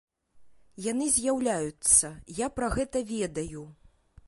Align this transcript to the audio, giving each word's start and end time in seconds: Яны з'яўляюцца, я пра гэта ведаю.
Яны 0.91 1.09
з'яўляюцца, 1.17 2.07
я 2.41 2.49
пра 2.59 2.73
гэта 2.79 3.05
ведаю. 3.13 3.71